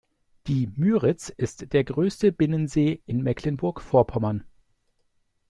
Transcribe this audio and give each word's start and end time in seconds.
Die 0.47 0.67
Müritz 0.77 1.29
ist 1.29 1.73
der 1.73 1.83
größte 1.83 2.31
Binnensee 2.31 3.03
in 3.05 3.21
Mecklenburg 3.21 3.81
Vorpommern. 3.81 4.43